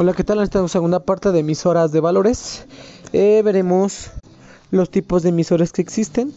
Hola, 0.00 0.12
¿qué 0.12 0.22
tal? 0.22 0.38
En 0.38 0.44
esta 0.44 0.68
segunda 0.68 1.00
parte 1.00 1.32
de 1.32 1.40
emisoras 1.40 1.90
de 1.90 1.98
valores 1.98 2.66
eh, 3.12 3.42
veremos 3.44 4.12
los 4.70 4.92
tipos 4.92 5.24
de 5.24 5.30
emisores 5.30 5.72
que 5.72 5.82
existen. 5.82 6.32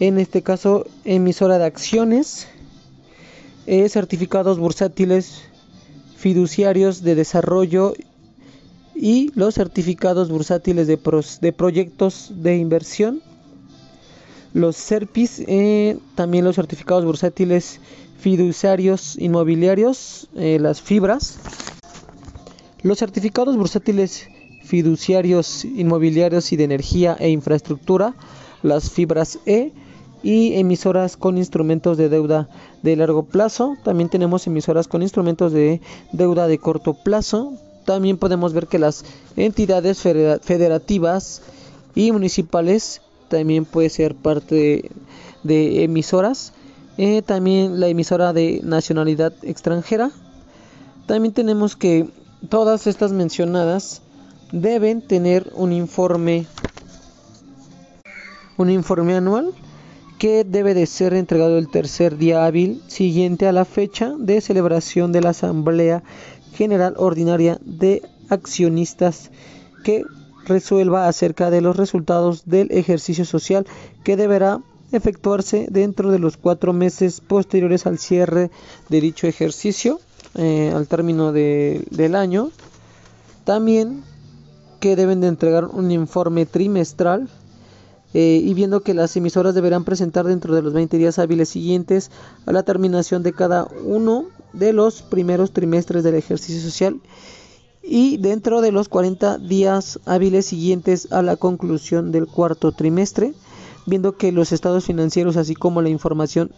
En 0.00 0.18
este 0.18 0.42
caso, 0.42 0.84
emisora 1.04 1.58
de 1.58 1.66
acciones, 1.66 2.48
eh, 3.68 3.88
certificados 3.88 4.58
bursátiles 4.58 5.42
fiduciarios 6.16 7.04
de 7.04 7.14
desarrollo 7.14 7.94
y 8.96 9.30
los 9.36 9.54
certificados 9.54 10.28
bursátiles 10.28 10.88
de, 10.88 11.52
proyectos 11.52 12.32
de 12.34 12.56
inversión. 12.56 13.22
Los 14.54 14.74
SERPIS, 14.74 15.44
eh, 15.46 15.98
también 16.16 16.44
los 16.44 16.56
certificados 16.56 17.04
bursátiles 17.04 17.78
fiduciarios 18.18 19.16
inmobiliarios, 19.18 20.28
las 20.34 20.82
fibras 20.82 21.38
los 22.82 22.98
certificados 22.98 23.56
bursátiles 23.56 24.28
fiduciarios 24.62 25.64
inmobiliarios 25.64 26.52
y 26.52 26.56
de 26.56 26.64
energía 26.64 27.16
e 27.18 27.30
infraestructura, 27.30 28.14
las 28.62 28.90
fibras 28.90 29.38
E 29.46 29.72
y 30.22 30.54
emisoras 30.54 31.16
con 31.16 31.38
instrumentos 31.38 31.96
de 31.96 32.08
deuda 32.08 32.48
de 32.82 32.96
largo 32.96 33.24
plazo. 33.24 33.76
También 33.82 34.08
tenemos 34.08 34.46
emisoras 34.46 34.86
con 34.86 35.02
instrumentos 35.02 35.52
de 35.52 35.80
deuda 36.12 36.46
de 36.46 36.58
corto 36.58 36.94
plazo. 36.94 37.54
También 37.84 38.18
podemos 38.18 38.52
ver 38.52 38.66
que 38.66 38.78
las 38.78 39.04
entidades 39.36 40.00
federativas 40.00 41.42
y 41.94 42.12
municipales 42.12 43.00
también 43.28 43.64
puede 43.64 43.88
ser 43.88 44.14
parte 44.14 44.90
de, 45.42 45.84
emisoras. 45.84 46.52
Eh, 46.98 47.22
también 47.22 47.80
la 47.80 47.88
emisora 47.88 48.32
de 48.32 48.60
nacionalidad 48.62 49.32
extranjera. 49.42 50.10
También 51.06 51.32
tenemos 51.32 51.76
que 51.76 52.08
todas 52.48 52.86
estas 52.86 53.12
mencionadas 53.12 54.02
deben 54.52 55.02
tener 55.02 55.50
un 55.54 55.72
informe 55.72 56.46
un 58.56 58.70
informe 58.70 59.14
anual 59.14 59.52
que 60.18 60.44
debe 60.44 60.74
de 60.74 60.86
ser 60.86 61.14
entregado 61.14 61.56
el 61.56 61.70
tercer 61.70 62.18
día 62.18 62.44
hábil 62.44 62.82
siguiente 62.88 63.46
a 63.46 63.52
la 63.52 63.64
fecha 63.64 64.12
de 64.18 64.40
celebración 64.40 65.12
de 65.12 65.22
la 65.22 65.30
Asamblea 65.30 66.02
General 66.52 66.94
Ordinaria 66.98 67.58
de 67.62 68.02
Accionistas 68.28 69.30
que 69.82 70.04
resuelva 70.44 71.08
acerca 71.08 71.50
de 71.50 71.60
los 71.62 71.76
resultados 71.76 72.44
del 72.44 72.70
ejercicio 72.70 73.24
social 73.24 73.66
que 74.04 74.16
deberá 74.16 74.60
efectuarse 74.92 75.68
dentro 75.70 76.10
de 76.10 76.18
los 76.18 76.36
cuatro 76.36 76.72
meses 76.72 77.20
posteriores 77.20 77.86
al 77.86 77.98
cierre 77.98 78.50
de 78.88 79.00
dicho 79.00 79.26
ejercicio 79.26 80.00
eh, 80.34 80.72
al 80.74 80.86
término 80.88 81.32
del 81.32 82.14
año. 82.14 82.50
También 83.44 84.02
que 84.80 84.96
deben 84.96 85.20
de 85.20 85.28
entregar 85.28 85.66
un 85.66 85.90
informe 85.90 86.46
trimestral 86.46 87.28
eh, 88.12 88.40
y 88.42 88.54
viendo 88.54 88.80
que 88.80 88.94
las 88.94 89.16
emisoras 89.16 89.54
deberán 89.54 89.84
presentar 89.84 90.26
dentro 90.26 90.54
de 90.54 90.62
los 90.62 90.72
20 90.72 90.96
días 90.96 91.18
hábiles 91.18 91.48
siguientes 91.50 92.10
a 92.46 92.52
la 92.52 92.64
terminación 92.64 93.22
de 93.22 93.32
cada 93.32 93.68
uno 93.84 94.26
de 94.52 94.72
los 94.72 95.02
primeros 95.02 95.52
trimestres 95.52 96.02
del 96.02 96.16
ejercicio 96.16 96.60
social 96.60 97.00
y 97.82 98.16
dentro 98.16 98.60
de 98.60 98.72
los 98.72 98.88
40 98.88 99.38
días 99.38 100.00
hábiles 100.06 100.46
siguientes 100.46 101.12
a 101.12 101.22
la 101.22 101.36
conclusión 101.36 102.10
del 102.10 102.26
cuarto 102.26 102.72
trimestre, 102.72 103.32
viendo 103.86 104.16
que 104.16 104.32
los 104.32 104.52
estados 104.52 104.84
financieros 104.84 105.36
así 105.36 105.54
como 105.54 105.80
la 105.82 105.88
información 105.88 106.50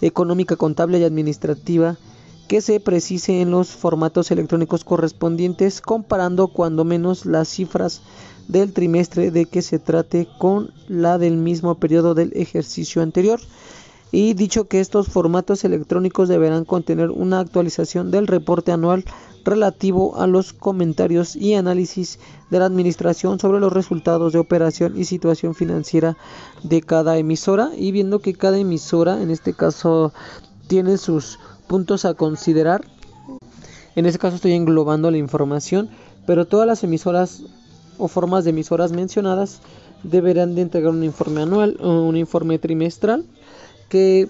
económica, 0.00 0.56
contable 0.56 0.98
y 0.98 1.04
administrativa 1.04 1.98
que 2.50 2.60
se 2.60 2.80
precise 2.80 3.42
en 3.42 3.52
los 3.52 3.68
formatos 3.68 4.32
electrónicos 4.32 4.82
correspondientes, 4.82 5.80
comparando 5.80 6.48
cuando 6.48 6.84
menos 6.84 7.24
las 7.24 7.46
cifras 7.46 8.02
del 8.48 8.72
trimestre 8.72 9.30
de 9.30 9.46
que 9.46 9.62
se 9.62 9.78
trate 9.78 10.26
con 10.36 10.72
la 10.88 11.16
del 11.18 11.36
mismo 11.36 11.76
periodo 11.76 12.12
del 12.14 12.32
ejercicio 12.34 13.02
anterior. 13.02 13.38
Y 14.10 14.34
dicho 14.34 14.66
que 14.66 14.80
estos 14.80 15.06
formatos 15.06 15.62
electrónicos 15.62 16.28
deberán 16.28 16.64
contener 16.64 17.12
una 17.12 17.38
actualización 17.38 18.10
del 18.10 18.26
reporte 18.26 18.72
anual 18.72 19.04
relativo 19.44 20.16
a 20.20 20.26
los 20.26 20.52
comentarios 20.52 21.36
y 21.36 21.54
análisis 21.54 22.18
de 22.50 22.58
la 22.58 22.64
administración 22.64 23.38
sobre 23.38 23.60
los 23.60 23.72
resultados 23.72 24.32
de 24.32 24.40
operación 24.40 24.98
y 24.98 25.04
situación 25.04 25.54
financiera 25.54 26.16
de 26.64 26.82
cada 26.82 27.16
emisora 27.16 27.70
y 27.76 27.92
viendo 27.92 28.18
que 28.18 28.34
cada 28.34 28.58
emisora 28.58 29.22
en 29.22 29.30
este 29.30 29.54
caso 29.54 30.12
tiene 30.66 30.98
sus 30.98 31.38
puntos 31.70 32.04
a 32.04 32.14
considerar. 32.14 32.84
En 33.94 34.04
este 34.04 34.18
caso 34.18 34.34
estoy 34.34 34.54
englobando 34.54 35.08
la 35.12 35.18
información, 35.18 35.88
pero 36.26 36.44
todas 36.44 36.66
las 36.66 36.82
emisoras 36.82 37.44
o 37.96 38.08
formas 38.08 38.42
de 38.42 38.50
emisoras 38.50 38.90
mencionadas 38.90 39.60
deberán 40.02 40.56
de 40.56 40.62
entregar 40.62 40.90
un 40.90 41.04
informe 41.04 41.42
anual 41.42 41.76
o 41.80 42.02
un 42.02 42.16
informe 42.16 42.58
trimestral 42.58 43.24
que 43.88 44.28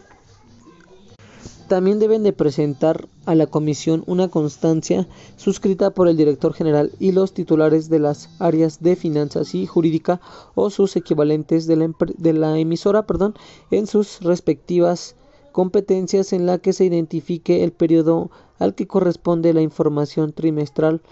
también 1.67 1.99
deben 1.99 2.25
de 2.25 2.35
presentar 2.35 3.09
a 3.25 3.35
la 3.35 3.47
comisión 3.47 4.05
una 4.07 4.29
constancia 4.29 5.09
suscrita 5.39 5.93
por 5.93 6.09
el 6.09 6.19
director 6.19 6.53
general 6.53 6.93
y 6.99 7.13
los 7.13 7.33
titulares 7.33 7.89
de 7.89 8.01
las 8.01 8.29
áreas 8.39 8.83
de 8.83 8.97
finanzas 8.97 9.55
y 9.55 9.65
jurídica 9.65 10.21
o 10.55 10.69
sus 10.69 10.95
equivalentes 10.95 11.67
de 11.67 11.77
la, 11.77 11.91
de 12.19 12.33
la 12.35 12.59
emisora 12.59 13.07
perdón, 13.07 13.35
en 13.71 13.87
sus 13.87 14.21
respectivas 14.21 15.17
competencias 15.53 16.33
en 16.33 16.47
la 16.47 16.59
que 16.59 16.73
se 16.73 16.85
identifique 16.85 17.65
el 17.65 17.73
periodo 17.73 18.31
al 18.59 18.75
que 18.75 18.87
corresponde 18.87 19.53
la 19.53 19.63
información 19.63 20.33
trimestral 20.33 21.03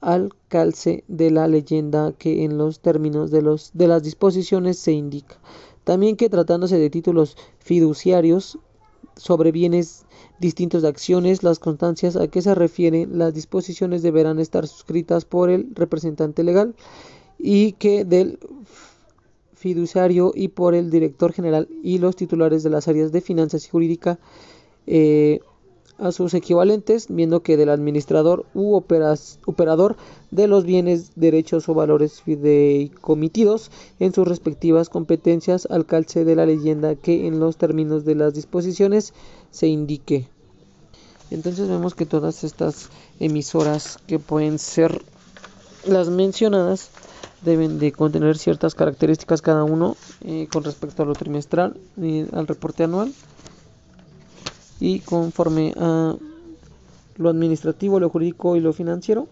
al 0.00 0.32
calce 0.48 1.04
de 1.08 1.30
la 1.30 1.48
leyenda 1.48 2.12
que 2.12 2.44
en 2.44 2.56
los 2.56 2.80
términos 2.80 3.30
de, 3.30 3.42
los, 3.42 3.72
de 3.74 3.88
las 3.88 4.02
disposiciones 4.02 4.78
se 4.78 4.92
indica. 4.92 5.38
También 5.84 6.16
que 6.16 6.28
tratándose 6.28 6.78
de 6.78 6.90
títulos 6.90 7.36
fiduciarios 7.58 8.58
sobre 9.16 9.52
bienes 9.52 10.04
distintos 10.38 10.82
de 10.82 10.88
acciones, 10.88 11.42
las 11.42 11.58
constancias 11.58 12.16
a 12.16 12.28
que 12.28 12.42
se 12.42 12.54
refieren 12.54 13.18
las 13.18 13.34
disposiciones 13.34 14.02
deberán 14.02 14.38
estar 14.38 14.66
suscritas 14.68 15.24
por 15.24 15.50
el 15.50 15.74
representante 15.74 16.44
legal 16.44 16.76
y 17.38 17.72
que 17.72 18.04
del 18.04 18.38
fiduciario 19.58 20.32
y 20.34 20.48
por 20.48 20.74
el 20.74 20.90
director 20.90 21.32
general 21.32 21.68
y 21.82 21.98
los 21.98 22.16
titulares 22.16 22.62
de 22.62 22.70
las 22.70 22.88
áreas 22.88 23.12
de 23.12 23.20
finanzas 23.20 23.66
y 23.66 23.68
jurídica 23.68 24.18
eh, 24.86 25.40
a 25.98 26.12
sus 26.12 26.32
equivalentes, 26.34 27.06
viendo 27.08 27.42
que 27.42 27.56
del 27.56 27.70
administrador 27.70 28.46
u 28.54 28.76
operador 28.76 29.96
de 30.30 30.46
los 30.46 30.64
bienes, 30.64 31.10
derechos 31.16 31.68
o 31.68 31.74
valores 31.74 32.22
fideicomitidos 32.22 33.72
en 33.98 34.14
sus 34.14 34.26
respectivas 34.26 34.88
competencias 34.88 35.66
al 35.70 35.86
calce 35.86 36.24
de 36.24 36.36
la 36.36 36.46
leyenda 36.46 36.94
que 36.94 37.26
en 37.26 37.40
los 37.40 37.56
términos 37.56 38.04
de 38.04 38.14
las 38.14 38.32
disposiciones 38.34 39.12
se 39.50 39.66
indique. 39.66 40.28
Entonces 41.30 41.68
vemos 41.68 41.96
que 41.96 42.06
todas 42.06 42.44
estas 42.44 42.90
emisoras 43.18 43.98
que 44.06 44.20
pueden 44.20 44.60
ser 44.60 45.02
las 45.84 46.08
mencionadas 46.10 46.90
deben 47.42 47.78
de 47.78 47.92
contener 47.92 48.36
ciertas 48.38 48.74
características 48.74 49.42
cada 49.42 49.64
uno 49.64 49.96
eh, 50.22 50.48
con 50.52 50.64
respecto 50.64 51.02
a 51.02 51.06
lo 51.06 51.14
trimestral 51.14 51.76
y 51.96 52.24
al 52.34 52.46
reporte 52.46 52.84
anual 52.84 53.12
y 54.80 55.00
conforme 55.00 55.74
a 55.76 56.16
lo 57.16 57.28
administrativo, 57.28 57.98
lo 57.98 58.10
jurídico 58.10 58.56
y 58.56 58.60
lo 58.60 58.72
financiero 58.72 59.28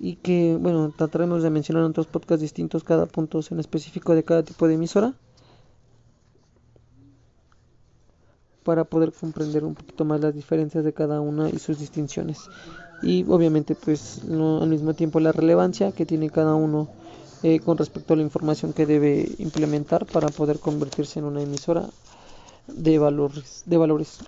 y 0.00 0.16
que 0.16 0.56
bueno 0.60 0.92
trataremos 0.96 1.42
de 1.42 1.50
mencionar 1.50 1.84
en 1.84 1.90
otros 1.90 2.06
podcasts 2.06 2.42
distintos 2.42 2.84
cada 2.84 3.06
punto 3.06 3.40
en 3.50 3.60
específico 3.60 4.14
de 4.14 4.24
cada 4.24 4.42
tipo 4.42 4.66
de 4.66 4.74
emisora 4.74 5.14
para 8.64 8.84
poder 8.84 9.12
comprender 9.12 9.64
un 9.64 9.74
poquito 9.74 10.04
más 10.04 10.20
las 10.20 10.34
diferencias 10.34 10.84
de 10.84 10.92
cada 10.92 11.20
una 11.20 11.48
y 11.48 11.58
sus 11.58 11.78
distinciones 11.78 12.48
y 13.04 13.24
obviamente 13.28 13.74
pues 13.74 14.20
al 14.24 14.68
mismo 14.68 14.94
tiempo 14.94 15.20
la 15.20 15.32
relevancia 15.32 15.92
que 15.92 16.06
tiene 16.06 16.30
cada 16.30 16.54
uno 16.54 16.88
eh, 17.42 17.60
con 17.60 17.76
respecto 17.76 18.14
a 18.14 18.16
la 18.16 18.22
información 18.22 18.72
que 18.72 18.86
debe 18.86 19.28
implementar 19.38 20.06
para 20.06 20.30
poder 20.30 20.58
convertirse 20.58 21.18
en 21.18 21.26
una 21.26 21.42
emisora 21.42 21.90
de 22.66 22.98
valores 22.98 23.62
de 23.66 23.76
valores 23.76 24.18